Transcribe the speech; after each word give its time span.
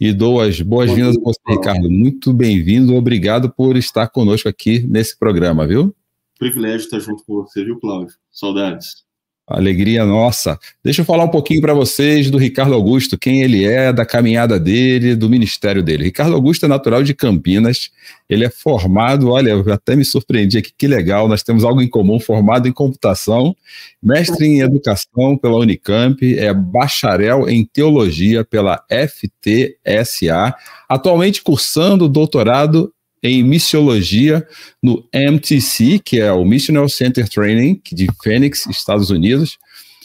E 0.00 0.12
dou 0.12 0.40
as 0.40 0.60
boas-vindas 0.60 1.16
a 1.16 1.20
você, 1.20 1.40
Ricardo. 1.46 1.88
Muito 1.88 2.32
bem-vindo, 2.32 2.96
obrigado 2.96 3.48
por 3.48 3.76
estar 3.76 4.08
conosco 4.08 4.48
aqui 4.48 4.80
nesse 4.80 5.16
programa, 5.16 5.64
viu? 5.64 5.94
Privilégio 6.36 6.84
estar 6.86 6.98
junto 6.98 7.24
com 7.24 7.34
você, 7.34 7.64
viu, 7.64 7.78
Cláudio? 7.78 8.16
Saudades. 8.32 9.07
Alegria 9.48 10.04
nossa. 10.04 10.58
Deixa 10.84 11.00
eu 11.00 11.04
falar 11.04 11.24
um 11.24 11.30
pouquinho 11.30 11.60
para 11.60 11.72
vocês 11.72 12.30
do 12.30 12.36
Ricardo 12.36 12.74
Augusto, 12.74 13.16
quem 13.16 13.42
ele 13.42 13.64
é, 13.64 13.92
da 13.92 14.04
caminhada 14.04 14.60
dele, 14.60 15.16
do 15.16 15.28
ministério 15.28 15.82
dele. 15.82 16.04
Ricardo 16.04 16.34
Augusto 16.34 16.66
é 16.66 16.68
natural 16.68 17.02
de 17.02 17.14
Campinas. 17.14 17.90
Ele 18.28 18.44
é 18.44 18.50
formado, 18.50 19.30
olha, 19.30 19.50
eu 19.50 19.72
até 19.72 19.96
me 19.96 20.04
surpreendi 20.04 20.58
aqui, 20.58 20.72
que 20.76 20.86
legal, 20.86 21.26
nós 21.28 21.42
temos 21.42 21.64
algo 21.64 21.80
em 21.80 21.88
comum, 21.88 22.20
formado 22.20 22.68
em 22.68 22.72
computação, 22.72 23.56
mestre 24.02 24.46
em 24.46 24.60
educação 24.60 25.36
pela 25.36 25.56
Unicamp, 25.56 26.38
é 26.38 26.52
bacharel 26.52 27.48
em 27.48 27.64
teologia 27.64 28.44
pela 28.44 28.84
FTSA, 28.90 30.54
atualmente 30.88 31.42
cursando 31.42 32.06
doutorado 32.06 32.92
em 33.22 33.42
missiologia 33.42 34.46
no 34.82 35.04
MTC, 35.12 36.00
que 36.04 36.20
é 36.20 36.32
o 36.32 36.44
Missional 36.44 36.88
Center 36.88 37.28
Training 37.28 37.80
de 37.92 38.06
Phoenix, 38.22 38.66
Estados 38.66 39.10
Unidos, 39.10 39.58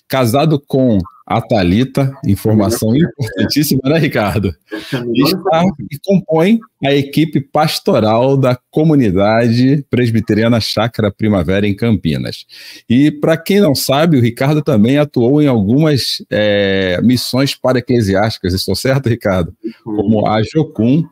casado 0.08 0.60
com 0.60 1.00
a 1.26 1.42
Thalita, 1.42 2.14
informação 2.26 2.96
importantíssima, 2.96 3.82
né, 3.86 3.98
Ricardo? 3.98 4.54
Está, 4.72 5.64
e 5.90 5.98
compõe 6.06 6.60
a 6.84 6.94
equipe 6.94 7.40
pastoral 7.40 8.36
da 8.36 8.58
comunidade 8.70 9.86
presbiteriana 9.90 10.60
Chácara 10.60 11.12
Primavera 11.12 11.66
em 11.66 11.76
Campinas. 11.76 12.46
E 12.90 13.10
para 13.10 13.38
quem 13.38 13.62
não 13.62 13.74
sabe, 13.74 14.18
o 14.18 14.22
Ricardo 14.22 14.62
também 14.62 14.98
atuou 14.98 15.42
em 15.42 15.48
algumas 15.48 16.24
é, 16.30 17.00
missões 17.02 17.56
para-eclesiásticas, 17.56 18.54
estou 18.54 18.76
certo, 18.76 19.08
Ricardo? 19.08 19.54
Como 19.84 20.28
a 20.28 20.44
Jocum, 20.44 21.06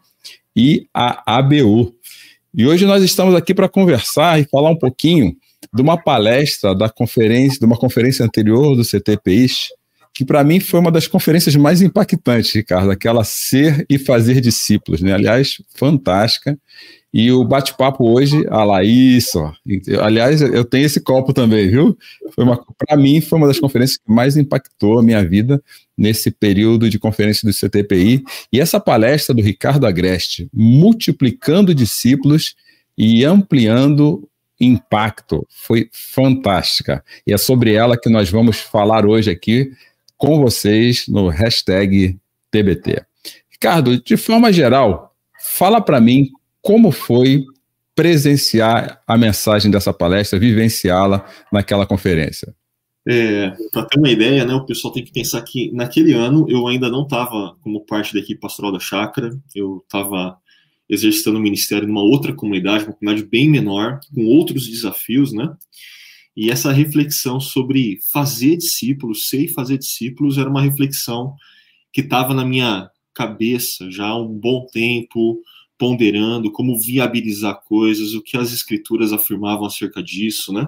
e 0.56 0.88
a 0.94 1.38
ABU. 1.38 1.94
E 2.54 2.66
hoje 2.66 2.86
nós 2.86 3.04
estamos 3.04 3.34
aqui 3.36 3.54
para 3.54 3.70
conversar 3.70 4.40
e 4.40 4.46
falar 4.46 4.70
um 4.70 4.78
pouquinho 4.78 5.36
de 5.74 5.82
uma 5.82 5.98
palestra 5.98 6.76
da 6.76 6.90
conferência, 6.90 7.60
de 7.60 7.66
uma 7.66 7.78
conferência 7.78 8.26
anterior 8.26 8.76
do 8.76 8.84
CTPI, 8.84 9.48
que 10.14 10.26
para 10.26 10.44
mim 10.44 10.60
foi 10.60 10.80
uma 10.80 10.92
das 10.92 11.08
conferências 11.08 11.56
mais 11.56 11.82
impactantes, 11.82 12.54
Ricardo, 12.54 12.92
aquela 12.92 13.24
ser 13.24 13.86
e 13.90 13.98
fazer 13.98 14.42
discípulos, 14.42 15.02
né? 15.02 15.14
Aliás, 15.14 15.62
fantástica. 15.74 16.58
E 17.14 17.30
o 17.30 17.44
bate-papo 17.44 18.10
hoje, 18.10 18.46
a 18.50 18.64
Laís, 18.64 19.36
ó, 19.36 19.54
aliás, 20.02 20.42
eu 20.42 20.64
tenho 20.64 20.86
esse 20.86 21.02
copo 21.02 21.34
também, 21.34 21.70
viu? 21.70 21.98
Para 22.78 22.96
mim, 22.96 23.20
foi 23.20 23.38
uma 23.38 23.48
das 23.48 23.60
conferências 23.60 23.98
que 23.98 24.12
mais 24.12 24.38
impactou 24.38 24.98
a 24.98 25.04
minha 25.04 25.22
vida 25.24 25.62
nesse 25.98 26.32
período 26.32 26.90
de 26.90 26.98
conferência 26.98 27.46
do 27.46 27.54
CTPI. 27.54 28.24
E 28.52 28.62
essa 28.62 28.80
palestra 28.80 29.36
do 29.36 29.42
Ricardo 29.42 29.86
Agreste, 29.86 30.48
multiplicando 30.54 31.76
discípulos 31.76 32.56
e 32.98 33.26
ampliando 33.26 34.26
impacto, 34.58 35.46
foi 35.50 35.90
fantástica. 35.92 37.04
E 37.28 37.34
é 37.34 37.38
sobre 37.38 37.74
ela 37.74 37.98
que 37.98 38.10
nós 38.10 38.30
vamos 38.30 38.58
falar 38.58 39.06
hoje 39.06 39.30
aqui 39.30 39.72
com 40.22 40.40
vocês 40.40 41.08
no 41.08 41.30
hashtag 41.30 42.16
TBT. 42.52 43.04
Ricardo, 43.50 44.00
de 44.00 44.16
forma 44.16 44.54
geral, 44.54 45.16
fala 45.42 45.82
para 45.82 46.00
mim 46.00 46.30
como 46.62 46.92
foi 46.92 47.44
presenciar 47.96 49.02
a 49.08 49.18
mensagem 49.18 49.72
dessa 49.72 49.92
palestra, 49.92 50.38
vivenciá-la 50.38 51.28
naquela 51.52 51.88
conferência? 51.88 52.54
É, 53.08 53.52
para 53.72 53.86
ter 53.86 53.98
uma 53.98 54.12
ideia, 54.12 54.46
né, 54.46 54.54
o 54.54 54.64
pessoal 54.64 54.94
tem 54.94 55.04
que 55.04 55.12
pensar 55.12 55.42
que 55.42 55.72
naquele 55.74 56.14
ano 56.14 56.46
eu 56.48 56.68
ainda 56.68 56.88
não 56.88 57.02
estava 57.02 57.56
como 57.62 57.84
parte 57.84 58.14
da 58.14 58.20
equipe 58.20 58.40
pastoral 58.40 58.72
da 58.72 58.80
chácara, 58.80 59.36
eu 59.56 59.82
estava 59.84 60.38
exercitando 60.88 61.40
o 61.40 61.42
ministério 61.42 61.88
numa 61.88 62.03
outra 62.03 62.32
comunidade, 62.32 62.86
uma 62.86 62.94
comunidade 62.94 63.28
bem 63.28 63.50
menor, 63.50 64.00
com 64.14 64.24
outros 64.26 64.68
desafios, 64.68 65.34
né? 65.34 65.52
E 66.36 66.50
essa 66.50 66.72
reflexão 66.72 67.40
sobre 67.40 68.00
fazer 68.12 68.58
discípulos, 68.58 69.28
ser 69.28 69.46
e 69.46 69.53
fazer 69.53 69.78
discípulos, 69.78 70.38
era 70.38 70.50
uma 70.50 70.62
reflexão 70.62 71.36
que 71.92 72.02
estava 72.02 72.34
na 72.34 72.46
minha 72.46 72.90
cabeça 73.14 73.92
já 73.92 74.08
há 74.08 74.18
um 74.18 74.28
bom 74.28 74.66
tempo, 74.72 75.41
ponderando 75.78 76.52
como 76.52 76.80
viabilizar 76.80 77.62
coisas, 77.64 78.14
o 78.14 78.22
que 78.22 78.38
as 78.38 78.53
escrituras 78.53 79.12
afirmavam 79.12 79.66
acerca 79.66 80.02
disso, 80.02 80.53
né? 80.53 80.68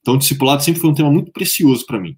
Então, 0.00 0.18
discipulado 0.18 0.62
sempre 0.62 0.80
foi 0.80 0.90
um 0.90 0.94
tema 0.94 1.10
muito 1.10 1.30
precioso 1.30 1.86
para 1.86 2.00
mim. 2.00 2.16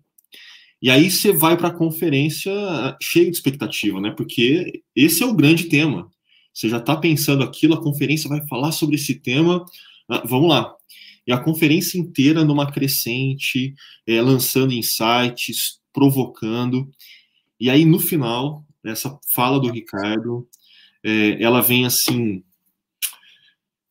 E 0.80 0.90
aí 0.90 1.10
você 1.10 1.32
vai 1.32 1.56
para 1.56 1.68
a 1.68 1.74
conferência 1.74 2.52
cheio 3.00 3.30
de 3.30 3.36
expectativa, 3.36 4.00
né? 4.00 4.10
Porque 4.10 4.82
esse 4.96 5.22
é 5.22 5.26
o 5.26 5.34
grande 5.34 5.64
tema. 5.64 6.10
Você 6.52 6.68
já 6.68 6.78
está 6.78 6.96
pensando 6.96 7.44
aquilo, 7.44 7.74
a 7.74 7.82
conferência 7.82 8.28
vai 8.28 8.44
falar 8.48 8.72
sobre 8.72 8.96
esse 8.96 9.14
tema. 9.14 9.64
Ah, 10.08 10.22
vamos 10.26 10.48
lá. 10.48 10.74
E 11.26 11.32
a 11.32 11.38
conferência 11.38 11.98
inteira 11.98 12.44
numa 12.44 12.70
crescente, 12.70 13.74
é, 14.06 14.20
lançando 14.20 14.72
insights, 14.72 15.80
provocando. 15.92 16.90
E 17.60 17.70
aí, 17.70 17.84
no 17.84 18.00
final, 18.00 18.64
essa 18.84 19.18
fala 19.32 19.60
do 19.60 19.70
Ricardo, 19.70 20.48
é, 21.04 21.42
ela 21.42 21.60
vem 21.60 21.86
assim 21.86 22.42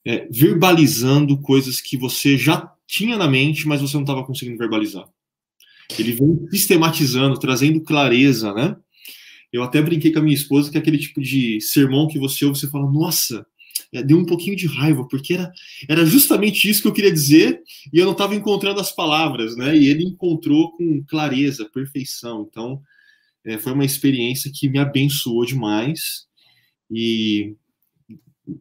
é, 0.06 0.28
verbalizando 0.30 1.39
coisas 1.42 1.80
que 1.80 1.95
você 1.95 2.38
já 2.38 2.72
tinha 2.88 3.18
na 3.18 3.28
mente, 3.28 3.68
mas 3.68 3.81
você 3.81 3.95
não 3.95 4.04
estava 4.04 4.25
conseguindo 4.25 4.57
verbalizar. 4.57 5.07
Ele 5.98 6.13
vem 6.13 6.48
sistematizando, 6.50 7.39
trazendo 7.39 7.81
clareza, 7.81 8.54
né? 8.54 8.75
Eu 9.51 9.63
até 9.63 9.81
brinquei 9.81 10.12
com 10.12 10.19
a 10.19 10.22
minha 10.22 10.36
esposa 10.36 10.72
que 10.72 10.78
é 10.78 10.80
aquele 10.80 10.98
tipo 10.98 11.22
de 11.22 11.60
sermão 11.60 12.07
que 12.07 12.18
você 12.18 12.45
ouve, 12.45 12.57
você 12.57 12.69
fala, 12.69 12.89
nossa, 12.89 13.45
é, 13.94 14.02
deu 14.04 14.18
um 14.18 14.26
pouquinho 14.26 14.56
de 14.56 14.68
raiva, 14.68 15.08
porque 15.08 15.34
era, 15.34 15.52
era 15.88 16.06
justamente 16.06 16.70
isso 16.70 16.82
que 16.82 16.88
eu 16.88 16.94
queria 16.94 17.12
dizer 17.12 17.62
e 17.92 18.00
eu 18.00 18.06
não 18.06 18.14
estava 18.14 18.36
encontrando 18.36 18.80
as 18.80 18.92
palavras, 18.92 19.56
né? 19.56 19.78
E 19.78 19.88
ele 19.88 20.04
encontrou 20.04 20.72
com 20.72 21.04
clareza, 21.08 21.70
perfeição. 21.74 22.48
Então, 22.50 22.82
é, 23.44 23.58
foi 23.58 23.74
uma 23.74 23.86
experiência 23.86 24.52
que 24.54 24.70
me 24.70 24.80
abençoou 24.80 25.46
demais. 25.46 26.26
E 26.90 27.56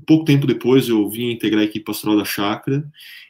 pouco 0.07 0.25
tempo 0.25 0.47
depois 0.47 0.89
eu 0.89 1.09
vim 1.09 1.31
integrar 1.31 1.63
a 1.63 1.65
equipe 1.65 1.85
pastoral 1.85 2.17
da 2.17 2.25
chácara, 2.25 2.85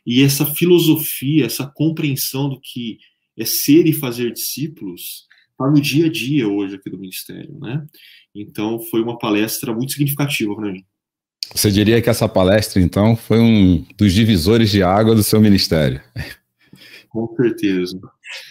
e 0.06 0.22
essa 0.22 0.46
filosofia, 0.46 1.46
essa 1.46 1.66
compreensão 1.66 2.48
do 2.48 2.60
que 2.60 2.98
é 3.36 3.44
ser 3.44 3.86
e 3.86 3.92
fazer 3.92 4.32
discípulos, 4.32 5.26
está 5.50 5.70
no 5.70 5.80
dia 5.80 6.06
a 6.06 6.10
dia 6.10 6.48
hoje 6.48 6.76
aqui 6.76 6.90
do 6.90 6.98
Ministério, 6.98 7.58
né? 7.58 7.86
Então 8.34 8.80
foi 8.80 9.02
uma 9.02 9.18
palestra 9.18 9.72
muito 9.72 9.92
significativa 9.92 10.54
para 10.54 10.72
mim. 10.72 10.84
Você 11.54 11.70
diria 11.70 12.00
que 12.00 12.08
essa 12.08 12.28
palestra, 12.28 12.80
então, 12.80 13.16
foi 13.16 13.38
um 13.38 13.84
dos 13.96 14.12
divisores 14.12 14.70
de 14.70 14.82
água 14.82 15.14
do 15.14 15.22
seu 15.22 15.40
ministério? 15.40 16.00
Com 17.08 17.26
certeza. 17.36 17.98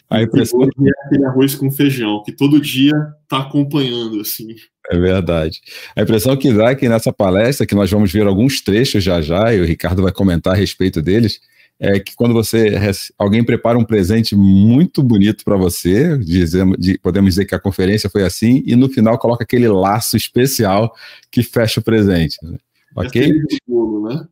A 0.10 0.22
impressão 0.22 0.64
é 0.64 1.06
aquele 1.06 1.26
arroz 1.26 1.56
com 1.56 1.72
feijão, 1.72 2.22
que 2.26 2.34
todo 2.34 2.60
dia 2.60 2.94
está 3.24 3.40
acompanhando, 3.40 4.20
assim. 4.20 4.48
É 4.92 4.98
verdade. 4.98 5.62
A 5.96 6.02
impressão 6.02 6.36
que 6.36 6.52
dá 6.52 6.72
é 6.72 6.76
que 6.76 6.90
nessa 6.90 7.14
palestra, 7.14 7.66
que 7.66 7.76
nós 7.76 7.90
vamos 7.90 8.12
ver 8.12 8.28
alguns 8.28 8.60
trechos 8.60 9.04
já 9.04 9.22
já, 9.22 9.54
e 9.54 9.62
o 9.62 9.66
Ricardo 9.66 10.04
vai 10.04 10.12
comentar 10.12 10.54
a 10.54 10.58
respeito 10.58 11.02
deles, 11.02 11.40
é 11.80 11.98
que 11.98 12.14
quando 12.14 12.34
você 12.34 12.76
alguém 13.18 13.42
prepara 13.42 13.78
um 13.78 13.86
presente 13.86 14.36
muito 14.36 15.02
bonito 15.02 15.46
para 15.46 15.56
você, 15.56 16.18
dizemos, 16.18 16.76
podemos 17.02 17.30
dizer 17.30 17.46
que 17.46 17.56
a 17.56 17.60
conferência 17.60 18.10
foi 18.10 18.24
assim, 18.24 18.62
e 18.66 18.76
no 18.76 18.90
final 18.90 19.18
coloca 19.18 19.46
aquele 19.46 19.70
laço 19.70 20.18
especial 20.18 20.94
que 21.32 21.42
fecha 21.42 21.80
o 21.80 21.84
presente. 21.84 22.36
Né? 22.44 22.58
Ok? 22.96 23.28
Né? 23.28 24.28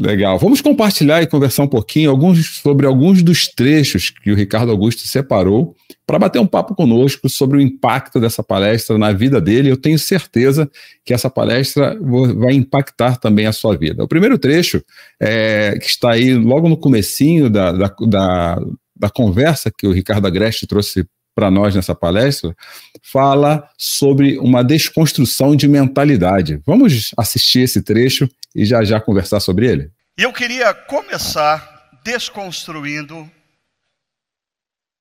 Legal. 0.00 0.38
Vamos 0.38 0.60
compartilhar 0.60 1.22
e 1.22 1.26
conversar 1.26 1.64
um 1.64 1.68
pouquinho 1.68 2.08
alguns, 2.10 2.60
sobre 2.60 2.86
alguns 2.86 3.20
dos 3.20 3.48
trechos 3.48 4.10
que 4.10 4.30
o 4.30 4.34
Ricardo 4.36 4.70
Augusto 4.70 5.08
separou 5.08 5.74
para 6.06 6.20
bater 6.20 6.38
um 6.38 6.46
papo 6.46 6.72
conosco 6.72 7.28
sobre 7.28 7.58
o 7.58 7.60
impacto 7.60 8.20
dessa 8.20 8.40
palestra 8.40 8.96
na 8.96 9.10
vida 9.10 9.40
dele. 9.40 9.68
Eu 9.68 9.76
tenho 9.76 9.98
certeza 9.98 10.70
que 11.04 11.12
essa 11.12 11.28
palestra 11.28 11.98
vai 12.36 12.52
impactar 12.52 13.16
também 13.16 13.46
a 13.46 13.52
sua 13.52 13.76
vida. 13.76 14.04
O 14.04 14.08
primeiro 14.08 14.38
trecho, 14.38 14.80
é, 15.20 15.76
que 15.80 15.86
está 15.86 16.12
aí 16.12 16.32
logo 16.32 16.68
no 16.68 16.76
comecinho 16.76 17.50
da, 17.50 17.72
da, 17.72 17.96
da, 18.06 18.60
da 18.96 19.10
conversa 19.10 19.68
que 19.76 19.86
o 19.86 19.92
Ricardo 19.92 20.28
Agreste 20.28 20.64
trouxe 20.64 21.04
para 21.38 21.52
nós 21.52 21.72
nessa 21.72 21.94
palestra, 21.94 22.52
fala 23.00 23.70
sobre 23.78 24.38
uma 24.38 24.64
desconstrução 24.64 25.54
de 25.54 25.68
mentalidade. 25.68 26.60
Vamos 26.66 27.12
assistir 27.16 27.60
esse 27.60 27.80
trecho 27.80 28.28
e 28.52 28.64
já 28.64 28.82
já 28.82 29.00
conversar 29.00 29.38
sobre 29.38 29.70
ele? 29.70 29.92
Eu 30.16 30.32
queria 30.32 30.74
começar 30.74 31.90
desconstruindo 32.02 33.20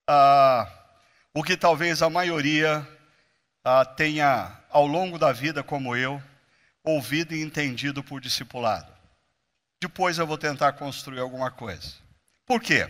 uh, 0.07 0.67
o 1.33 1.41
que 1.41 1.57
talvez 1.57 2.03
a 2.03 2.09
maioria 2.09 2.87
uh, 3.65 3.95
tenha, 3.95 4.51
ao 4.69 4.85
longo 4.85 5.17
da 5.17 5.31
vida, 5.31 5.63
como 5.63 5.95
eu, 5.95 6.21
ouvido 6.83 7.33
e 7.33 7.41
entendido 7.41 8.03
por 8.03 8.21
discipulado. 8.21 8.93
Depois 9.81 10.19
eu 10.19 10.27
vou 10.27 10.37
tentar 10.37 10.73
construir 10.73 11.19
alguma 11.19 11.49
coisa. 11.49 11.93
Por 12.45 12.61
quê? 12.61 12.87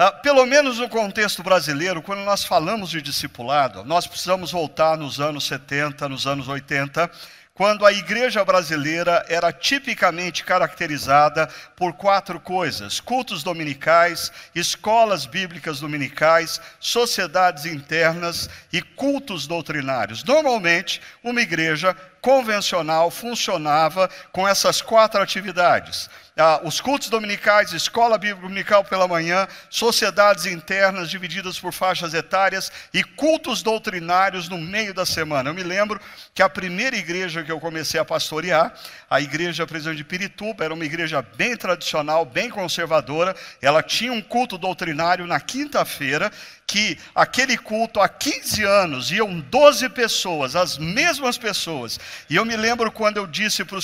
Ah, 0.00 0.12
pelo 0.12 0.46
menos 0.46 0.78
no 0.78 0.88
contexto 0.88 1.42
brasileiro, 1.42 2.00
quando 2.00 2.20
nós 2.20 2.44
falamos 2.44 2.88
de 2.88 3.02
discipulado, 3.02 3.82
nós 3.84 4.06
precisamos 4.06 4.52
voltar 4.52 4.96
nos 4.96 5.18
anos 5.18 5.44
70, 5.48 6.08
nos 6.08 6.24
anos 6.24 6.46
80, 6.46 7.10
quando 7.52 7.84
a 7.84 7.92
igreja 7.92 8.44
brasileira 8.44 9.26
era 9.28 9.52
tipicamente 9.52 10.44
caracterizada 10.44 11.48
por 11.74 11.94
quatro 11.94 12.38
coisas: 12.38 13.00
cultos 13.00 13.42
dominicais, 13.42 14.30
escolas 14.54 15.26
bíblicas 15.26 15.80
dominicais, 15.80 16.60
sociedades 16.78 17.66
internas 17.66 18.48
e 18.72 18.80
cultos 18.80 19.48
doutrinários. 19.48 20.22
Normalmente, 20.22 21.02
uma 21.24 21.40
igreja 21.42 21.92
convencional 22.20 23.10
funcionava 23.10 24.08
com 24.32 24.46
essas 24.46 24.80
quatro 24.82 25.20
atividades 25.20 26.08
ah, 26.38 26.60
os 26.62 26.80
cultos 26.80 27.10
dominicais, 27.10 27.72
escola 27.72 28.16
bíblica 28.16 28.42
dominical 28.42 28.84
pela 28.84 29.08
manhã, 29.08 29.48
sociedades 29.68 30.46
internas 30.46 31.10
divididas 31.10 31.58
por 31.58 31.72
faixas 31.72 32.14
etárias 32.14 32.70
e 32.94 33.02
cultos 33.02 33.60
doutrinários 33.60 34.48
no 34.48 34.56
meio 34.56 34.94
da 34.94 35.04
semana. 35.04 35.50
Eu 35.50 35.54
me 35.54 35.64
lembro 35.64 36.00
que 36.32 36.40
a 36.40 36.48
primeira 36.48 36.96
igreja 36.96 37.42
que 37.42 37.50
eu 37.50 37.58
comecei 37.58 37.98
a 37.98 38.04
pastorear, 38.04 38.72
a 39.10 39.20
igreja 39.20 39.66
presidente 39.66 39.96
de 39.96 40.04
Pirituba, 40.04 40.64
era 40.64 40.72
uma 40.72 40.84
igreja 40.84 41.20
bem 41.20 41.56
tradicional, 41.56 42.24
bem 42.24 42.48
conservadora. 42.48 43.34
Ela 43.60 43.82
tinha 43.82 44.12
um 44.12 44.22
culto 44.22 44.56
doutrinário 44.56 45.26
na 45.26 45.40
quinta-feira 45.40 46.30
que 46.68 46.98
aquele 47.14 47.56
culto 47.56 47.98
há 47.98 48.08
15 48.08 48.62
anos 48.62 49.10
iam 49.10 49.40
12 49.40 49.88
pessoas, 49.88 50.54
as 50.54 50.76
mesmas 50.76 51.38
pessoas. 51.38 51.98
E 52.28 52.36
eu 52.36 52.44
me 52.44 52.56
lembro 52.56 52.90
quando 52.90 53.16
eu 53.16 53.26
disse 53.26 53.64
para 53.64 53.78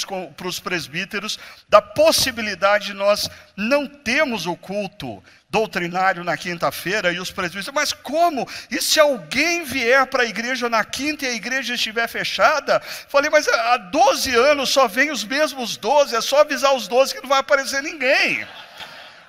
os 0.49 0.61
presbíteros 0.61 1.39
da 1.69 1.81
possibilidade 1.81 2.87
de 2.87 2.95
nós 2.95 3.29
não 3.57 3.87
termos 3.87 4.47
o 4.47 4.57
culto 4.57 5.23
doutrinário 5.49 6.25
na 6.25 6.37
quinta-feira 6.37 7.13
e 7.13 7.21
os 7.21 7.31
presbíteros, 7.31 7.73
mas 7.73 7.93
como? 7.93 8.49
E 8.71 8.83
se 8.83 8.99
alguém 8.99 9.65
vier 9.65 10.05
para 10.07 10.25
a 10.25 10.27
igreja 10.27 10.69
na 10.69 10.85
quinta 10.85 11.25
e 11.25 11.29
a 11.29 11.35
igreja 11.35 11.75
estiver 11.75 12.09
fechada? 12.09 12.81
Falei, 12.81 13.31
mas 13.31 13.47
há 13.47 13.77
12 13.77 14.35
anos 14.35 14.71
só 14.71 14.89
vem 14.89 15.13
os 15.13 15.23
mesmos 15.23 15.77
12, 15.77 16.17
é 16.17 16.21
só 16.21 16.41
avisar 16.41 16.75
os 16.75 16.89
12 16.89 17.15
que 17.15 17.21
não 17.21 17.29
vai 17.29 17.39
aparecer 17.39 17.83
ninguém. 17.83 18.45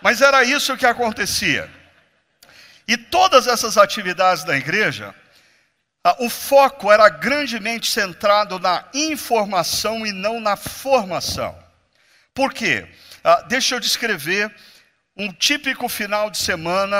Mas 0.01 0.19
era 0.19 0.43
isso 0.43 0.75
que 0.75 0.85
acontecia. 0.85 1.69
E 2.87 2.97
todas 2.97 3.47
essas 3.47 3.77
atividades 3.77 4.43
da 4.43 4.57
igreja, 4.57 5.13
o 6.19 6.29
foco 6.29 6.91
era 6.91 7.09
grandemente 7.09 7.89
centrado 7.89 8.59
na 8.59 8.85
informação 8.93 10.05
e 10.05 10.11
não 10.11 10.39
na 10.39 10.55
formação. 10.55 11.57
Por 12.33 12.53
quê? 12.53 12.87
Deixa 13.47 13.75
eu 13.75 13.79
descrever 13.79 14.53
um 15.17 15.31
típico 15.31 15.87
final 15.87 16.29
de 16.29 16.37
semana, 16.37 16.97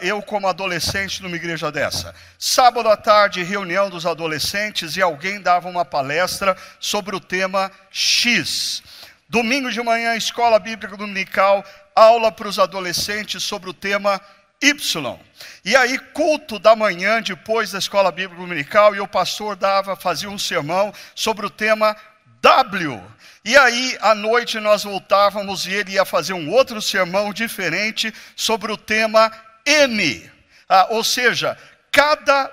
eu 0.00 0.22
como 0.22 0.48
adolescente 0.48 1.22
numa 1.22 1.36
igreja 1.36 1.70
dessa. 1.70 2.14
Sábado 2.38 2.88
à 2.88 2.96
tarde, 2.96 3.42
reunião 3.42 3.90
dos 3.90 4.06
adolescentes 4.06 4.96
e 4.96 5.02
alguém 5.02 5.42
dava 5.42 5.68
uma 5.68 5.84
palestra 5.84 6.56
sobre 6.80 7.14
o 7.14 7.20
tema 7.20 7.70
X. 7.90 8.82
Domingo 9.28 9.70
de 9.70 9.80
manhã, 9.82 10.16
escola 10.16 10.58
bíblica 10.58 10.96
dominical, 10.96 11.62
aula 11.94 12.32
para 12.32 12.48
os 12.48 12.58
adolescentes 12.58 13.44
sobre 13.44 13.68
o 13.68 13.74
tema 13.74 14.20
Y. 14.62 15.18
E 15.64 15.76
aí, 15.76 15.98
culto 15.98 16.58
da 16.58 16.76
manhã, 16.76 17.22
depois 17.22 17.70
da 17.70 17.78
escola 17.78 18.10
bíblica 18.10 18.40
dominical, 18.40 18.94
e 18.94 19.00
o 19.00 19.08
pastor 19.08 19.56
dava, 19.56 19.96
fazia 19.96 20.28
um 20.28 20.38
sermão 20.38 20.92
sobre 21.14 21.46
o 21.46 21.50
tema 21.50 21.96
W. 22.40 23.02
E 23.44 23.56
aí, 23.56 23.96
à 24.00 24.14
noite, 24.14 24.60
nós 24.60 24.84
voltávamos 24.84 25.66
e 25.66 25.72
ele 25.72 25.92
ia 25.92 26.04
fazer 26.04 26.34
um 26.34 26.50
outro 26.50 26.80
sermão 26.82 27.32
diferente 27.32 28.12
sobre 28.36 28.70
o 28.70 28.76
tema 28.76 29.32
M. 29.64 30.30
Ah, 30.68 30.88
ou 30.90 31.02
seja, 31.02 31.56
cada, 31.90 32.50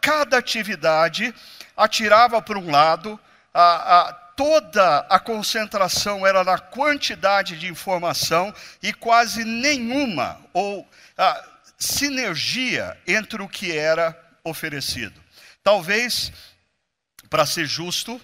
cada 0.00 0.38
atividade 0.38 1.34
atirava 1.76 2.40
para 2.40 2.58
um 2.58 2.70
lado, 2.70 3.18
toda 4.40 5.00
a 5.00 5.20
concentração 5.20 6.26
era 6.26 6.42
na 6.42 6.58
quantidade 6.58 7.58
de 7.58 7.66
informação 7.66 8.54
e 8.82 8.90
quase 8.90 9.44
nenhuma, 9.44 10.40
ou 10.54 10.88
sinergia 11.76 12.96
entre 13.06 13.42
o 13.42 13.48
que 13.48 13.76
era 13.76 14.18
oferecido. 14.42 15.22
Talvez, 15.62 16.32
para 17.28 17.44
ser 17.44 17.66
justo, 17.66 18.18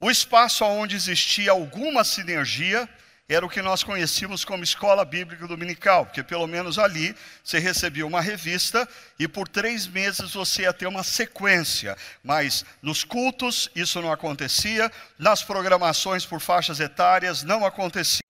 o 0.00 0.10
espaço 0.10 0.64
onde 0.64 0.96
existia 0.96 1.50
alguma 1.50 2.04
sinergia 2.04 2.88
era 3.28 3.44
o 3.44 3.48
que 3.48 3.60
nós 3.60 3.82
conhecíamos 3.82 4.42
como 4.42 4.64
escola 4.64 5.04
bíblica 5.04 5.46
dominical, 5.46 6.06
porque 6.06 6.22
pelo 6.22 6.46
menos 6.46 6.78
ali 6.78 7.14
você 7.44 7.58
recebia 7.58 8.06
uma 8.06 8.22
revista 8.22 8.88
e 9.18 9.28
por 9.28 9.46
três 9.46 9.86
meses 9.86 10.32
você 10.32 10.62
ia 10.62 10.72
ter 10.72 10.86
uma 10.86 11.02
sequência. 11.02 11.94
Mas 12.24 12.64
nos 12.82 13.04
cultos 13.04 13.68
isso 13.76 14.00
não 14.00 14.10
acontecia, 14.10 14.90
nas 15.18 15.42
programações 15.42 16.24
por 16.24 16.40
faixas 16.40 16.80
etárias 16.80 17.42
não 17.42 17.66
acontecia. 17.66 18.20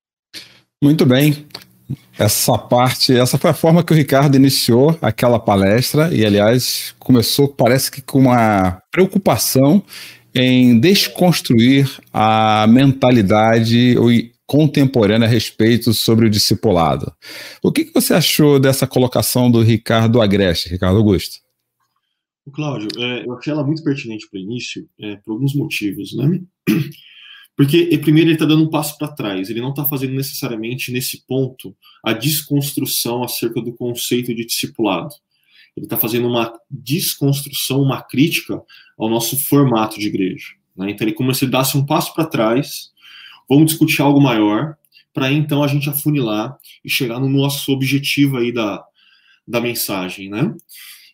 Muito 0.82 1.06
bem 1.06 1.46
essa 2.18 2.58
parte, 2.58 3.16
essa 3.16 3.38
foi 3.38 3.50
a 3.50 3.54
forma 3.54 3.84
que 3.84 3.92
o 3.92 3.96
Ricardo 3.96 4.36
iniciou 4.36 4.98
aquela 5.00 5.38
palestra 5.38 6.12
e, 6.12 6.26
aliás, 6.26 6.94
começou, 6.98 7.48
parece 7.48 7.90
que 7.90 8.02
com 8.02 8.18
uma 8.18 8.82
preocupação 8.90 9.82
em 10.34 10.78
desconstruir 10.78 11.88
a 12.12 12.66
mentalidade 12.68 13.96
contemporânea 14.48 15.28
a 15.28 15.30
respeito 15.30 15.92
sobre 15.92 16.24
o 16.24 16.30
discipulado. 16.30 17.12
O 17.62 17.70
que, 17.70 17.84
que 17.84 17.92
você 17.92 18.14
achou 18.14 18.58
dessa 18.58 18.86
colocação 18.86 19.50
do 19.50 19.60
Ricardo 19.60 20.22
Agreste, 20.22 20.70
Ricardo 20.70 20.96
Augusto? 20.96 21.36
Cláudio, 22.50 22.88
é, 22.96 23.26
eu 23.26 23.34
achei 23.34 23.52
ela 23.52 23.62
muito 23.62 23.84
pertinente 23.84 24.26
para 24.30 24.40
o 24.40 24.42
início, 24.42 24.88
é, 24.98 25.16
por 25.16 25.32
alguns 25.32 25.54
motivos, 25.54 26.16
né? 26.16 26.40
Porque, 27.54 27.98
primeiro, 27.98 28.28
ele 28.28 28.36
está 28.36 28.46
dando 28.46 28.64
um 28.64 28.70
passo 28.70 28.96
para 28.96 29.12
trás, 29.12 29.50
ele 29.50 29.60
não 29.60 29.70
está 29.70 29.84
fazendo 29.84 30.14
necessariamente 30.14 30.90
nesse 30.92 31.26
ponto 31.26 31.76
a 32.02 32.14
desconstrução 32.14 33.22
acerca 33.22 33.60
do 33.60 33.74
conceito 33.74 34.34
de 34.34 34.46
discipulado. 34.46 35.12
Ele 35.76 35.84
está 35.84 35.98
fazendo 35.98 36.26
uma 36.26 36.58
desconstrução, 36.70 37.82
uma 37.82 38.00
crítica 38.00 38.62
ao 38.96 39.10
nosso 39.10 39.36
formato 39.36 39.98
de 39.98 40.06
igreja. 40.06 40.54
Né? 40.74 40.92
Então, 40.92 41.06
ele 41.06 41.14
como 41.14 41.34
se 41.34 41.44
ele 41.44 41.52
desse 41.52 41.76
um 41.76 41.84
passo 41.84 42.14
para 42.14 42.24
trás, 42.24 42.92
vamos 43.48 43.66
discutir 43.66 44.02
algo 44.02 44.20
maior, 44.20 44.76
para 45.12 45.32
então 45.32 45.62
a 45.62 45.66
gente 45.66 45.88
afunilar 45.88 46.56
e 46.84 46.90
chegar 46.90 47.18
no 47.18 47.28
nosso 47.28 47.72
objetivo 47.72 48.36
aí 48.36 48.52
da, 48.52 48.84
da 49.46 49.60
mensagem, 49.60 50.28
né? 50.28 50.54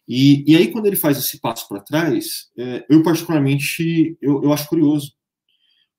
E, 0.07 0.45
e 0.47 0.57
aí, 0.57 0.71
quando 0.71 0.87
ele 0.87 0.97
faz 0.97 1.19
esse 1.19 1.41
passo 1.41 1.67
para 1.67 1.81
trás, 1.81 2.51
é, 2.59 2.85
eu 2.91 3.03
particularmente, 3.03 4.19
eu, 4.21 4.43
eu 4.43 4.53
acho 4.53 4.69
curioso, 4.69 5.13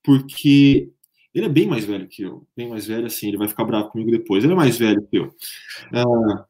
porque 0.02 0.90
ele 1.34 1.46
é 1.46 1.48
bem 1.48 1.66
mais 1.66 1.84
velho 1.84 2.08
que 2.08 2.22
eu, 2.22 2.46
bem 2.56 2.68
mais 2.68 2.86
velho 2.86 3.06
assim, 3.06 3.28
ele 3.28 3.36
vai 3.36 3.48
ficar 3.48 3.64
bravo 3.64 3.90
comigo 3.90 4.10
depois, 4.10 4.44
ele 4.44 4.52
é 4.52 4.56
mais 4.56 4.78
velho 4.78 5.06
que 5.10 5.18
eu. 5.18 5.26
Uh, 5.26 6.44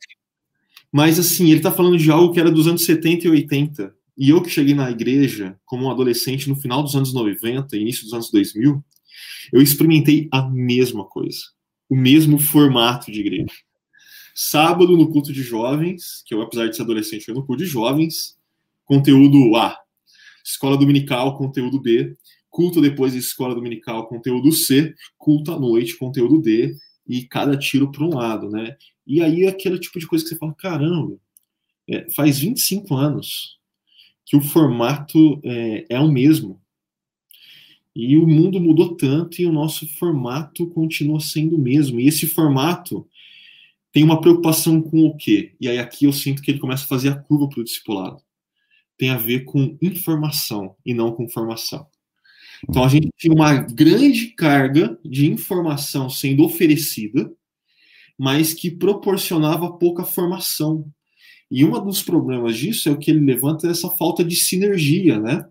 mas 0.93 1.19
assim, 1.19 1.47
ele 1.47 1.57
está 1.57 1.73
falando 1.73 1.97
de 1.97 2.11
algo 2.11 2.33
que 2.33 2.38
era 2.38 2.50
dos 2.50 2.69
anos 2.69 2.85
70 2.85 3.26
e 3.26 3.31
80, 3.31 3.95
e 4.19 4.31
eu 4.31 4.43
que 4.43 4.50
cheguei 4.50 4.75
na 4.75 4.90
igreja 4.90 5.59
como 5.64 5.87
um 5.87 5.90
adolescente 5.90 6.49
no 6.49 6.57
final 6.57 6.83
dos 6.83 6.95
anos 6.95 7.12
90, 7.12 7.76
início 7.76 8.05
dos 8.05 8.12
anos 8.12 8.31
2000, 8.31 8.85
eu 9.52 9.61
experimentei 9.61 10.28
a 10.32 10.42
mesma 10.49 11.04
coisa, 11.04 11.38
o 11.88 11.96
mesmo 11.96 12.38
formato 12.38 13.11
de 13.11 13.20
igreja. 13.20 13.46
Sábado 14.35 14.96
no 14.96 15.11
culto 15.11 15.32
de 15.32 15.42
jovens, 15.42 16.23
que 16.26 16.35
eu 16.35 16.42
apesar 16.42 16.68
de 16.68 16.76
ser 16.76 16.82
adolescente, 16.82 17.28
eu 17.28 17.35
no 17.35 17.46
culto 17.46 17.64
de 17.64 17.68
jovens, 17.68 18.37
conteúdo 18.85 19.56
A. 19.56 19.78
Escola 20.44 20.76
dominical, 20.76 21.37
conteúdo 21.37 21.80
B. 21.80 22.16
Culto 22.50 22.80
depois 22.80 23.12
de 23.12 23.18
escola 23.18 23.54
dominical, 23.54 24.06
conteúdo 24.08 24.52
C. 24.52 24.94
Culto 25.16 25.52
à 25.52 25.58
noite, 25.58 25.96
conteúdo 25.96 26.40
D. 26.40 26.76
E 27.08 27.25
cada 27.25 27.56
tiro 27.56 27.90
para 27.90 28.04
um 28.04 28.14
lado, 28.14 28.50
né? 28.50 28.76
E 29.06 29.23
aí 29.23 29.44
é 29.44 29.49
aquele 29.49 29.78
tipo 29.78 29.99
de 29.99 30.06
coisa 30.06 30.25
que 30.25 30.30
você 30.30 30.37
fala, 30.37 30.54
caramba, 30.54 31.16
é, 31.88 32.11
faz 32.12 32.38
25 32.38 32.94
anos 32.94 33.56
que 34.26 34.37
o 34.37 34.40
formato 34.40 35.40
é, 35.44 35.87
é 35.88 36.00
o 36.00 36.11
mesmo. 36.11 36.61
E 37.98 38.18
o 38.18 38.26
mundo 38.26 38.60
mudou 38.60 38.94
tanto 38.94 39.40
e 39.40 39.46
o 39.46 39.52
nosso 39.52 39.88
formato 39.96 40.66
continua 40.68 41.18
sendo 41.18 41.56
o 41.56 41.58
mesmo. 41.58 41.98
E 41.98 42.06
esse 42.06 42.26
formato 42.26 43.08
tem 43.90 44.04
uma 44.04 44.20
preocupação 44.20 44.82
com 44.82 45.06
o 45.06 45.16
quê? 45.16 45.54
E 45.58 45.66
aí 45.66 45.78
aqui 45.78 46.04
eu 46.04 46.12
sinto 46.12 46.42
que 46.42 46.50
ele 46.50 46.58
começa 46.58 46.84
a 46.84 46.88
fazer 46.88 47.08
a 47.08 47.16
curva 47.16 47.48
para 47.48 47.60
o 47.60 47.64
discipulado. 47.64 48.20
Tem 48.98 49.08
a 49.08 49.16
ver 49.16 49.44
com 49.44 49.78
informação 49.80 50.76
e 50.84 50.92
não 50.92 51.10
com 51.10 51.26
formação. 51.26 51.86
Então 52.68 52.84
a 52.84 52.88
gente 52.88 53.08
tinha 53.16 53.32
uma 53.32 53.54
grande 53.54 54.26
carga 54.26 54.98
de 55.02 55.30
informação 55.30 56.10
sendo 56.10 56.44
oferecida, 56.44 57.32
mas 58.18 58.52
que 58.52 58.70
proporcionava 58.70 59.72
pouca 59.72 60.04
formação. 60.04 60.86
E 61.50 61.64
um 61.64 61.82
dos 61.82 62.02
problemas 62.02 62.58
disso 62.58 62.90
é 62.90 62.92
o 62.92 62.98
que 62.98 63.10
ele 63.10 63.24
levanta 63.24 63.66
é 63.66 63.70
essa 63.70 63.88
falta 63.88 64.22
de 64.22 64.36
sinergia, 64.36 65.18
né? 65.18 65.46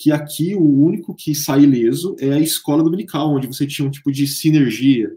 Que 0.00 0.12
aqui 0.12 0.54
o 0.54 0.62
único 0.62 1.14
que 1.14 1.34
sai 1.34 1.62
ileso 1.62 2.14
é 2.20 2.32
a 2.32 2.40
escola 2.40 2.84
dominical, 2.84 3.34
onde 3.34 3.46
você 3.46 3.66
tinha 3.66 3.86
um 3.86 3.90
tipo 3.90 4.12
de 4.12 4.26
sinergia, 4.26 5.10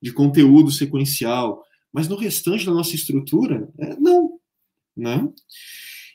de 0.00 0.12
conteúdo 0.12 0.70
sequencial, 0.70 1.64
mas 1.92 2.08
no 2.08 2.16
restante 2.16 2.64
da 2.64 2.72
nossa 2.72 2.94
estrutura, 2.94 3.68
é, 3.78 3.96
não, 3.96 4.38
né? 4.96 5.28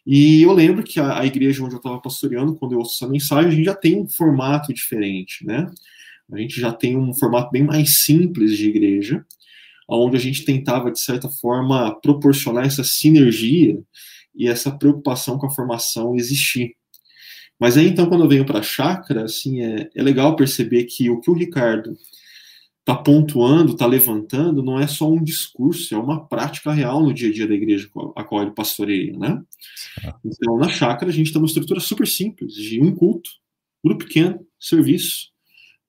E 0.05 0.43
eu 0.43 0.53
lembro 0.53 0.83
que 0.83 0.99
a, 0.99 1.19
a 1.19 1.25
igreja 1.25 1.63
onde 1.63 1.73
eu 1.73 1.79
estava 1.79 1.99
pastoreando, 1.99 2.55
quando 2.55 2.73
eu 2.73 2.79
ouço 2.79 2.95
essa 2.95 3.11
mensagem, 3.11 3.51
a 3.51 3.55
gente 3.55 3.65
já 3.65 3.75
tem 3.75 3.99
um 3.99 4.07
formato 4.07 4.73
diferente, 4.73 5.45
né? 5.45 5.69
A 6.31 6.37
gente 6.37 6.59
já 6.59 6.71
tem 6.71 6.97
um 6.97 7.13
formato 7.13 7.51
bem 7.51 7.63
mais 7.63 8.03
simples 8.03 8.57
de 8.57 8.69
igreja, 8.69 9.25
onde 9.87 10.15
a 10.15 10.19
gente 10.19 10.45
tentava, 10.45 10.91
de 10.91 10.99
certa 10.99 11.29
forma, 11.29 11.99
proporcionar 12.01 12.65
essa 12.65 12.83
sinergia 12.83 13.79
e 14.33 14.47
essa 14.47 14.71
preocupação 14.71 15.37
com 15.37 15.47
a 15.47 15.51
formação 15.51 16.15
existir. 16.15 16.75
Mas 17.59 17.77
aí, 17.77 17.87
então, 17.87 18.07
quando 18.07 18.23
eu 18.23 18.29
venho 18.29 18.45
para 18.45 18.59
a 18.59 18.63
chácara, 18.63 19.23
assim, 19.23 19.61
é, 19.61 19.89
é 19.95 20.03
legal 20.03 20.35
perceber 20.35 20.85
que 20.85 21.09
o 21.09 21.19
que 21.19 21.29
o 21.29 21.33
Ricardo 21.33 21.97
está 22.79 22.95
pontuando, 22.95 23.71
está 23.71 23.85
levantando, 23.85 24.61
não 24.61 24.79
é 24.79 24.85
só 24.85 25.09
um 25.09 25.23
discurso, 25.23 25.95
é 25.95 25.97
uma 25.97 26.27
prática 26.27 26.71
real 26.71 27.01
no 27.01 27.13
dia 27.13 27.29
a 27.29 27.33
dia 27.33 27.47
da 27.47 27.55
igreja 27.55 27.89
a 28.15 28.23
qual 28.23 28.43
ele 28.43 28.51
pastoreia, 28.51 29.17
né? 29.17 29.41
Então, 30.23 30.57
na 30.57 30.69
chácara, 30.69 31.09
a 31.09 31.13
gente 31.13 31.31
tem 31.31 31.41
uma 31.41 31.47
estrutura 31.47 31.79
super 31.79 32.07
simples, 32.07 32.53
de 32.53 32.79
um 32.81 32.93
culto, 32.93 33.29
grupo 33.83 34.05
pequeno, 34.05 34.45
serviço, 34.59 35.29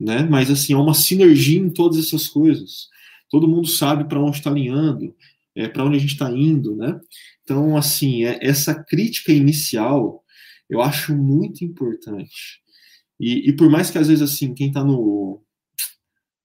né? 0.00 0.22
Mas, 0.22 0.50
assim, 0.50 0.72
há 0.72 0.78
uma 0.78 0.94
sinergia 0.94 1.58
em 1.58 1.68
todas 1.68 1.98
essas 1.98 2.26
coisas 2.28 2.88
todo 3.30 3.48
mundo 3.48 3.66
sabe 3.68 4.04
para 4.04 4.20
onde 4.20 4.38
está 4.38 4.50
alinhando, 4.50 5.14
é, 5.54 5.68
para 5.68 5.84
onde 5.84 5.96
a 5.96 6.00
gente 6.00 6.12
está 6.12 6.30
indo, 6.30 6.76
né? 6.76 6.98
Então, 7.42 7.76
assim, 7.76 8.24
é, 8.24 8.38
essa 8.40 8.74
crítica 8.74 9.32
inicial 9.32 10.22
eu 10.68 10.80
acho 10.82 11.16
muito 11.16 11.64
importante. 11.64 12.60
E, 13.18 13.48
e 13.48 13.52
por 13.52 13.70
mais 13.70 13.90
que 13.90 13.98
às 13.98 14.08
vezes, 14.08 14.22
assim, 14.22 14.54
quem 14.54 14.68
está 14.68 14.84
no, 14.84 15.42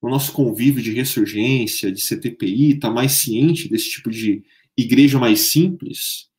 no 0.01 0.09
nosso 0.09 0.31
convívio 0.31 0.81
de 0.81 0.93
ressurgência, 0.93 1.91
de 1.91 2.01
CTPI, 2.01 2.73
está 2.73 2.89
mais 2.89 3.13
ciente 3.13 3.69
desse 3.69 3.89
tipo 3.89 4.09
de 4.09 4.43
igreja 4.77 5.19
mais 5.19 5.51
simples, 5.51 6.29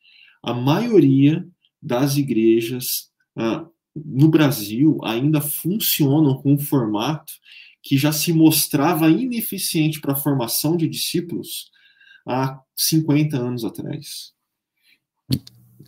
a 0.43 0.55
maioria 0.55 1.47
das 1.81 2.17
igrejas 2.17 3.11
ah, 3.37 3.67
no 3.95 4.29
Brasil 4.29 4.99
ainda 5.05 5.41
funcionam 5.41 6.41
com 6.41 6.55
um 6.55 6.59
formato 6.59 7.33
que 7.83 7.97
já 7.99 8.13
se 8.13 8.33
mostrava 8.33 9.11
ineficiente 9.11 10.01
para 10.01 10.13
a 10.13 10.17
formação 10.17 10.77
de 10.77 10.89
discípulos 10.89 11.71
há 12.27 12.61
50 12.77 13.37
anos 13.37 13.65
atrás. 13.65 14.33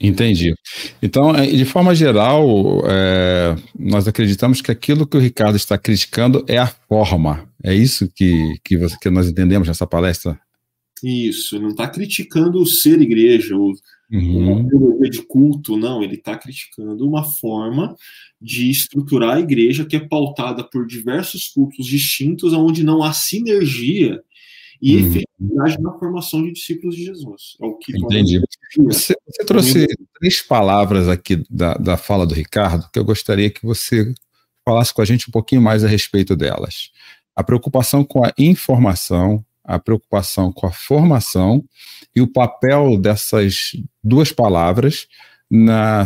Entendi. 0.01 0.55
Então, 1.03 1.35
é, 1.35 1.47
de 1.47 1.65
forma 1.65 1.95
geral, 1.95 2.83
é, 2.87 3.57
nós 3.79 4.09
acreditamos 4.09 4.61
que 4.61 4.71
aquilo 4.71 5.07
que 5.07 5.17
o 5.17 5.21
Ricardo 5.21 5.57
está 5.57 5.79
criticando 5.79 6.45
é 6.49 6.59
a 6.59 6.67
forma. 6.67 7.49
É 7.63 7.75
isso 7.75 8.11
que, 8.15 8.57
que, 8.65 8.77
você, 8.77 8.97
que 9.01 9.11
nós 9.11 9.29
entendemos 9.29 9.69
nessa 9.69 9.87
palestra? 9.87 10.39
Isso, 11.03 11.61
não 11.61 11.69
está 11.69 11.89
criticando 11.89 12.61
o 12.61 12.67
ser 12.67 13.01
igreja, 13.01 13.57
o, 13.57 13.73
uhum. 14.11 14.67
uma 14.69 15.11
de 15.11 15.23
culto, 15.23 15.77
não, 15.77 16.03
ele 16.03 16.15
está 16.15 16.37
criticando 16.37 17.07
uma 17.07 17.23
forma 17.25 17.95
de 18.41 18.71
estruturar 18.71 19.37
a 19.37 19.41
igreja 19.41 19.85
que 19.85 19.97
é 19.97 20.01
pautada 20.01 20.65
por 20.65 20.87
diversos 20.87 21.49
cultos 21.49 21.87
distintos, 21.87 22.53
onde 22.53 22.83
não 22.83 23.03
há 23.03 23.13
sinergia 23.13 24.23
e 24.85 24.97
uhum. 24.97 25.07
efetividade 25.07 25.83
na 25.83 25.93
formação 25.99 26.43
de 26.43 26.53
discípulos 26.53 26.95
de 26.95 27.07
Jesus. 27.07 27.57
É 27.59 27.65
o 27.65 27.73
que 27.79 27.97
Entendi. 27.97 28.39
Você, 28.81 29.15
você 29.27 29.45
trouxe 29.47 29.87
três 30.21 30.43
palavras 30.43 31.09
aqui 31.09 31.43
da, 31.49 31.73
da 31.73 31.97
fala 31.97 32.27
do 32.27 32.35
Ricardo 32.35 32.87
que 32.93 32.99
eu 32.99 33.05
gostaria 33.05 33.49
que 33.49 33.65
você 33.65 34.13
falasse 34.63 34.93
com 34.93 35.01
a 35.01 35.05
gente 35.07 35.31
um 35.31 35.33
pouquinho 35.33 35.63
mais 35.63 35.85
a 35.85 35.89
respeito 35.89 36.37
delas. 36.37 36.91
A 37.35 37.43
preocupação 37.43 38.05
com 38.05 38.27
a 38.27 38.33
informação, 38.37 39.43
a 39.65 39.79
preocupação 39.79 40.53
com 40.53 40.67
a 40.67 40.71
formação 40.71 41.65
e 42.15 42.21
o 42.21 42.31
papel 42.31 42.99
dessas 42.99 43.71
duas 44.03 44.33
palavras 44.33 45.07
na, 45.51 46.05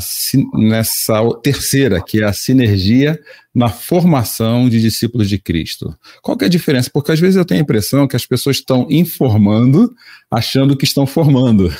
nessa 0.54 1.22
terceira, 1.42 2.02
que 2.04 2.20
é 2.22 2.24
a 2.24 2.32
sinergia 2.32 3.18
na 3.54 3.68
formação 3.68 4.68
de 4.68 4.80
discípulos 4.80 5.28
de 5.28 5.38
Cristo. 5.38 5.96
Qual 6.22 6.36
é 6.40 6.44
a 6.44 6.48
diferença? 6.48 6.90
Porque 6.92 7.12
às 7.12 7.20
vezes 7.20 7.36
eu 7.36 7.44
tenho 7.44 7.60
a 7.60 7.62
impressão 7.62 8.06
que 8.06 8.16
as 8.16 8.26
pessoas 8.26 8.56
estão 8.56 8.86
informando 8.90 9.94
achando 10.30 10.76
que 10.76 10.84
estão 10.84 11.06
formando. 11.06 11.72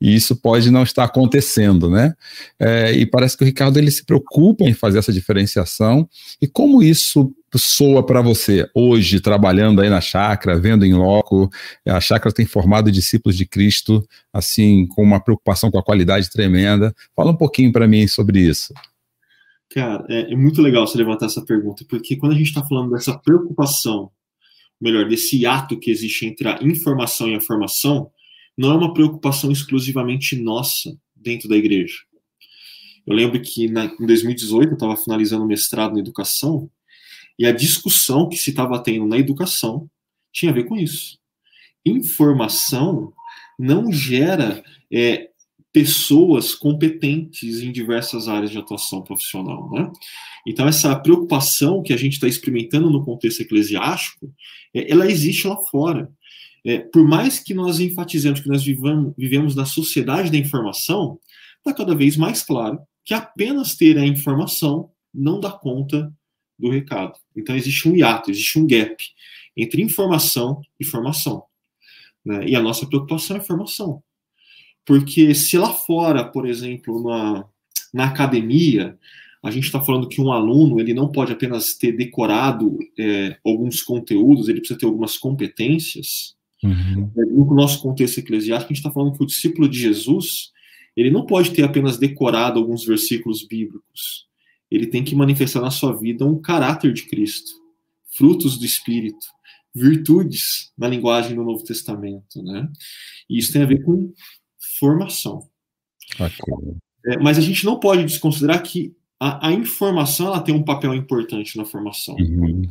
E 0.00 0.14
isso 0.14 0.36
pode 0.36 0.70
não 0.70 0.82
estar 0.82 1.04
acontecendo, 1.04 1.88
né? 1.88 2.14
É, 2.60 2.92
e 2.92 3.06
parece 3.06 3.36
que 3.36 3.42
o 3.42 3.46
Ricardo 3.46 3.78
ele 3.78 3.90
se 3.90 4.04
preocupa 4.04 4.64
em 4.64 4.74
fazer 4.74 4.98
essa 4.98 5.12
diferenciação. 5.12 6.06
E 6.40 6.46
como 6.46 6.82
isso 6.82 7.32
soa 7.58 8.04
para 8.04 8.20
você 8.20 8.68
hoje, 8.74 9.20
trabalhando 9.20 9.80
aí 9.80 9.88
na 9.88 10.00
chácara, 10.00 10.58
vendo 10.58 10.84
em 10.84 10.94
loco? 10.94 11.50
A 11.86 12.00
chácara 12.00 12.34
tem 12.34 12.46
formado 12.46 12.90
discípulos 12.90 13.36
de 13.36 13.46
Cristo, 13.46 14.06
assim, 14.32 14.86
com 14.86 15.02
uma 15.02 15.20
preocupação 15.20 15.70
com 15.70 15.78
a 15.78 15.84
qualidade 15.84 16.30
tremenda. 16.30 16.94
Fala 17.14 17.32
um 17.32 17.36
pouquinho 17.36 17.72
para 17.72 17.86
mim 17.86 18.06
sobre 18.06 18.40
isso. 18.40 18.72
Cara, 19.70 20.06
é, 20.08 20.32
é, 20.32 20.36
muito 20.36 20.62
legal 20.62 20.86
você 20.86 20.96
levantar 20.96 21.26
essa 21.26 21.44
pergunta, 21.44 21.84
porque 21.88 22.16
quando 22.16 22.32
a 22.32 22.36
gente 22.36 22.48
está 22.48 22.64
falando 22.64 22.92
dessa 22.92 23.18
preocupação, 23.18 24.10
melhor, 24.80 25.08
desse 25.08 25.44
ato 25.44 25.78
que 25.78 25.90
existe 25.90 26.26
entre 26.26 26.48
a 26.48 26.58
informação 26.62 27.28
e 27.28 27.34
a 27.34 27.40
formação, 27.40 28.10
não 28.56 28.70
é 28.70 28.74
uma 28.74 28.94
preocupação 28.94 29.50
exclusivamente 29.50 30.36
nossa 30.36 30.96
dentro 31.14 31.48
da 31.48 31.56
igreja. 31.56 31.96
Eu 33.06 33.14
lembro 33.14 33.40
que 33.40 33.68
na, 33.68 33.84
em 33.84 34.06
2018 34.06 34.70
eu 34.70 34.74
estava 34.74 34.96
finalizando 34.96 35.44
o 35.44 35.46
mestrado 35.46 35.94
na 35.94 36.00
educação 36.00 36.70
e 37.38 37.46
a 37.46 37.52
discussão 37.52 38.28
que 38.28 38.36
se 38.36 38.50
estava 38.50 38.82
tendo 38.82 39.06
na 39.06 39.18
educação 39.18 39.88
tinha 40.32 40.50
a 40.50 40.54
ver 40.54 40.64
com 40.64 40.76
isso. 40.76 41.18
Informação 41.84 43.12
não 43.58 43.92
gera 43.92 44.62
é, 44.92 45.30
pessoas 45.72 46.54
competentes 46.54 47.60
em 47.60 47.70
diversas 47.70 48.28
áreas 48.28 48.50
de 48.50 48.58
atuação 48.58 49.02
profissional, 49.02 49.70
né? 49.70 49.90
Então 50.46 50.66
essa 50.66 50.94
preocupação 50.98 51.82
que 51.82 51.92
a 51.92 51.96
gente 51.96 52.14
está 52.14 52.26
experimentando 52.26 52.90
no 52.90 53.04
contexto 53.04 53.40
eclesiástico, 53.40 54.32
é, 54.74 54.90
ela 54.90 55.10
existe 55.10 55.46
lá 55.46 55.56
fora. 55.70 56.10
É, 56.64 56.78
por 56.78 57.06
mais 57.06 57.38
que 57.38 57.54
nós 57.54 57.78
enfatizemos 57.78 58.40
que 58.40 58.48
nós 58.48 58.64
vivamos, 58.64 59.14
vivemos 59.16 59.54
na 59.54 59.64
sociedade 59.64 60.30
da 60.30 60.38
informação, 60.38 61.18
está 61.58 61.72
cada 61.72 61.94
vez 61.94 62.16
mais 62.16 62.42
claro 62.42 62.78
que 63.04 63.14
apenas 63.14 63.76
ter 63.76 63.98
a 63.98 64.06
informação 64.06 64.90
não 65.14 65.38
dá 65.38 65.50
conta 65.50 66.12
do 66.58 66.70
recado. 66.70 67.18
Então 67.36 67.56
existe 67.56 67.88
um 67.88 67.96
hiato, 67.96 68.30
existe 68.30 68.58
um 68.58 68.66
gap 68.66 68.96
entre 69.56 69.82
informação 69.82 70.60
e 70.78 70.84
formação. 70.84 71.44
Né? 72.24 72.48
E 72.48 72.56
a 72.56 72.62
nossa 72.62 72.86
preocupação 72.86 73.36
é 73.36 73.40
formação. 73.40 74.02
Porque 74.84 75.34
se 75.34 75.58
lá 75.58 75.72
fora, 75.72 76.24
por 76.24 76.46
exemplo, 76.46 77.02
na, 77.02 77.44
na 77.92 78.04
academia, 78.06 78.98
a 79.42 79.50
gente 79.50 79.64
está 79.64 79.80
falando 79.80 80.08
que 80.08 80.20
um 80.20 80.32
aluno 80.32 80.80
ele 80.80 80.94
não 80.94 81.10
pode 81.10 81.32
apenas 81.32 81.74
ter 81.74 81.92
decorado 81.92 82.78
é, 82.98 83.36
alguns 83.44 83.82
conteúdos, 83.82 84.48
ele 84.48 84.60
precisa 84.60 84.78
ter 84.78 84.86
algumas 84.86 85.16
competências. 85.16 86.36
Uhum. 86.62 87.10
É, 87.16 87.24
no 87.24 87.54
nosso 87.54 87.80
contexto 87.80 88.18
eclesiástico, 88.18 88.72
a 88.72 88.74
gente 88.74 88.84
está 88.84 88.90
falando 88.90 89.16
que 89.16 89.22
o 89.22 89.26
discípulo 89.26 89.68
de 89.68 89.78
Jesus 89.78 90.52
ele 90.96 91.10
não 91.10 91.26
pode 91.26 91.50
ter 91.50 91.62
apenas 91.62 91.98
decorado 91.98 92.58
alguns 92.58 92.84
versículos 92.84 93.46
bíblicos. 93.46 94.26
Ele 94.70 94.86
tem 94.86 95.04
que 95.04 95.14
manifestar 95.14 95.60
na 95.60 95.70
sua 95.70 95.96
vida 95.96 96.26
um 96.26 96.40
caráter 96.40 96.92
de 96.92 97.04
Cristo, 97.04 97.50
frutos 98.16 98.58
do 98.58 98.64
Espírito, 98.64 99.26
virtudes 99.74 100.72
na 100.76 100.88
linguagem 100.88 101.36
do 101.36 101.44
Novo 101.44 101.62
Testamento, 101.62 102.42
né? 102.42 102.68
E 103.28 103.38
isso 103.38 103.52
tem 103.52 103.62
a 103.62 103.66
ver 103.66 103.84
com 103.84 104.12
formação. 104.78 105.48
Okay. 106.14 106.78
É, 107.06 107.18
mas 107.18 107.38
a 107.38 107.40
gente 107.40 107.64
não 107.64 107.78
pode 107.78 108.04
desconsiderar 108.04 108.62
que 108.62 108.94
a, 109.20 109.48
a, 109.48 109.52
informação 109.52 110.26
ela 110.26 110.40
tem 110.40 110.54
um 110.54 110.64
papel 110.64 110.94
importante 110.94 111.56
na 111.56 111.64
formação. 111.64 112.16
Uhum. 112.16 112.62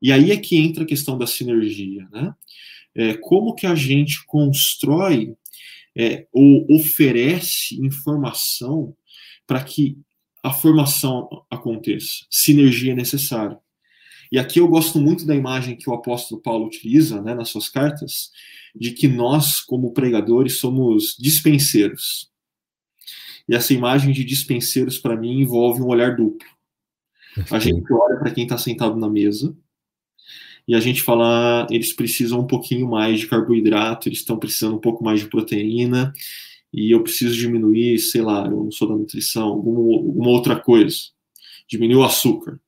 E 0.00 0.12
aí 0.12 0.30
é 0.30 0.36
que 0.36 0.56
entra 0.56 0.82
a 0.82 0.86
questão 0.86 1.16
da 1.16 1.26
sinergia, 1.26 2.08
né? 2.10 2.34
É, 2.94 3.14
como 3.14 3.54
que 3.54 3.66
a 3.66 3.74
gente 3.74 4.24
constrói 4.24 5.36
é, 5.96 6.26
ou 6.32 6.66
oferece 6.70 7.78
informação 7.84 8.94
para 9.46 9.62
que 9.62 9.98
a 10.46 10.52
formação 10.52 11.28
aconteça? 11.50 12.24
Sinergia 12.30 12.92
é 12.92 12.94
necessária. 12.94 13.58
E 14.30 14.38
aqui 14.38 14.60
eu 14.60 14.68
gosto 14.68 15.00
muito 15.00 15.26
da 15.26 15.34
imagem 15.34 15.76
que 15.76 15.90
o 15.90 15.92
apóstolo 15.92 16.40
Paulo 16.40 16.66
utiliza 16.66 17.20
né, 17.20 17.34
nas 17.34 17.48
suas 17.48 17.68
cartas, 17.68 18.30
de 18.72 18.92
que 18.92 19.08
nós, 19.08 19.58
como 19.58 19.92
pregadores, 19.92 20.60
somos 20.60 21.16
dispenseiros. 21.18 22.30
E 23.48 23.56
essa 23.56 23.74
imagem 23.74 24.12
de 24.12 24.24
dispenseiros, 24.24 24.98
para 24.98 25.16
mim, 25.16 25.40
envolve 25.40 25.82
um 25.82 25.88
olhar 25.88 26.14
duplo. 26.14 26.48
A 27.50 27.58
gente 27.58 27.92
olha 27.92 28.16
para 28.16 28.30
quem 28.30 28.44
está 28.44 28.56
sentado 28.56 28.96
na 28.96 29.10
mesa 29.10 29.52
e 30.68 30.76
a 30.76 30.80
gente 30.80 31.02
fala, 31.02 31.64
ah, 31.64 31.66
eles 31.70 31.92
precisam 31.92 32.40
um 32.40 32.46
pouquinho 32.46 32.88
mais 32.88 33.18
de 33.18 33.26
carboidrato, 33.26 34.08
eles 34.08 34.20
estão 34.20 34.38
precisando 34.38 34.76
um 34.76 34.80
pouco 34.80 35.02
mais 35.02 35.20
de 35.20 35.28
proteína, 35.28 36.12
e 36.76 36.90
eu 36.90 37.02
preciso 37.02 37.34
diminuir, 37.34 37.98
sei 37.98 38.20
lá, 38.20 38.44
eu 38.44 38.64
não 38.64 38.70
sou 38.70 38.86
da 38.86 38.94
nutrição, 38.94 39.48
alguma, 39.48 39.96
alguma 39.96 40.28
outra 40.28 40.60
coisa. 40.60 40.94
Diminuir 41.66 41.96
o 41.96 42.04
açúcar. 42.04 42.60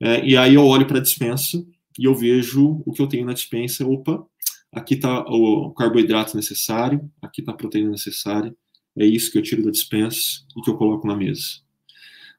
É, 0.00 0.26
e 0.26 0.36
aí 0.36 0.54
eu 0.54 0.66
olho 0.66 0.84
para 0.84 0.98
a 0.98 1.02
dispensa 1.02 1.64
e 1.96 2.06
eu 2.06 2.14
vejo 2.14 2.82
o 2.84 2.92
que 2.92 3.00
eu 3.00 3.06
tenho 3.06 3.24
na 3.24 3.32
dispensa. 3.32 3.86
Opa, 3.86 4.26
aqui 4.72 4.94
está 4.94 5.20
o 5.28 5.70
carboidrato 5.70 6.36
necessário, 6.36 7.08
aqui 7.22 7.40
está 7.40 7.52
a 7.52 7.56
proteína 7.56 7.90
necessária. 7.90 8.52
É 8.98 9.06
isso 9.06 9.30
que 9.30 9.38
eu 9.38 9.42
tiro 9.42 9.62
da 9.62 9.70
dispensa 9.70 10.44
e 10.56 10.60
que 10.62 10.68
eu 10.68 10.76
coloco 10.76 11.06
na 11.06 11.14
mesa. 11.14 11.60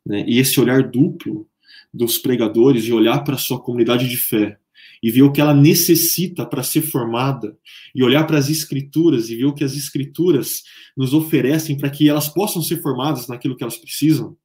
Né? 0.05 0.25
E 0.27 0.39
esse 0.39 0.60
olhar 0.60 0.83
duplo 0.83 1.48
dos 1.93 2.17
pregadores 2.17 2.83
de 2.83 2.91
olhar 2.91 3.24
para 3.24 3.36
a 3.36 3.39
sua 3.39 3.62
comunidade 3.62 4.10
de 4.10 4.17
fé 4.17 4.60
e 5.01 5.10
ver 5.10 5.24
o 5.24 5.31
que 5.31 5.41
ela 5.41 5.53
necessita 5.53 6.46
para 6.46 6.63
ser 6.63 6.81
formada 6.81 7.58
e 7.93 8.03
olhar 8.03 8.25
para 8.25 8.38
as 8.38 8.50
escrituras 8.50 9.29
e 9.29 9.36
ver 9.36 9.46
o 9.46 9.53
que 9.53 9.63
as 9.63 9.74
escrituras 9.74 10.62
nos 10.96 11.13
oferecem 11.13 11.77
para 11.77 11.89
que 11.89 12.08
elas 12.08 12.27
possam 12.27 12.62
ser 12.62 12.81
formadas 12.81 13.27
naquilo 13.27 13.55
que 13.55 13.63
elas 13.63 13.77
precisam, 13.77 14.38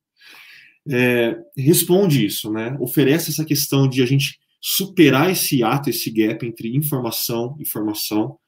é, 0.89 1.37
responde 1.57 2.25
isso, 2.25 2.51
né? 2.51 2.77
Oferece 2.81 3.31
essa 3.31 3.45
questão 3.45 3.89
de 3.89 4.03
a 4.03 4.07
gente 4.07 4.39
superar 4.61 5.31
esse 5.31 5.63
ato, 5.63 5.91
esse 5.91 6.11
gap 6.11 6.47
entre 6.47 6.75
informação 6.75 7.57
e 7.61 7.67
formação, 7.67 8.39